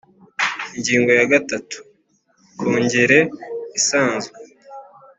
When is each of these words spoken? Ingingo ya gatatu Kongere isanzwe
Ingingo 0.77 1.11
ya 1.19 1.25
gatatu 1.33 1.77
Kongere 2.57 3.19
isanzwe 3.79 4.37